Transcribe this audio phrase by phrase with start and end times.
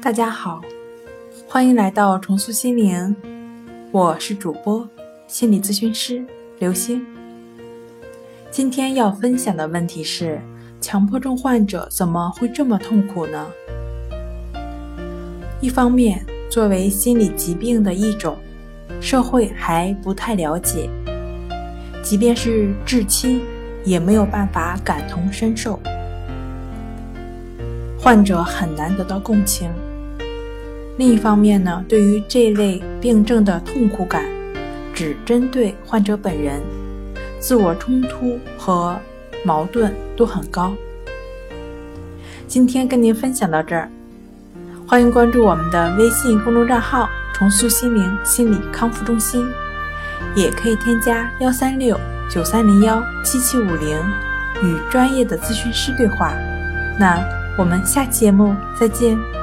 [0.00, 0.60] 大家好，
[1.48, 3.14] 欢迎来到重塑心灵，
[3.90, 4.88] 我是主播
[5.26, 6.24] 心理咨询师
[6.58, 7.04] 刘星。
[8.50, 10.40] 今天要分享的问题是：
[10.80, 13.46] 强迫症患者怎么会这么痛苦呢？
[15.60, 18.36] 一方面，作为心理疾病的一种，
[19.00, 20.90] 社会还不太了解，
[22.02, 23.40] 即便是至亲，
[23.84, 25.80] 也没有办法感同身受，
[28.02, 29.70] 患者很难得到共情。
[30.98, 34.24] 另一方面呢，对于这类病症的痛苦感，
[34.92, 36.60] 只针对患者本人，
[37.38, 38.98] 自我冲突和
[39.44, 40.74] 矛盾都很高。
[42.48, 43.88] 今天跟您分享到这儿，
[44.84, 49.46] 欢迎关注我们的微信公众账号“重塑心灵心理康复中心”，
[50.34, 51.96] 也可以添加幺三六
[52.28, 53.96] 九三零幺七七五零
[54.64, 56.34] 与专业的咨询师对话。
[56.98, 57.16] 那
[57.56, 59.41] 我们下期节目再见。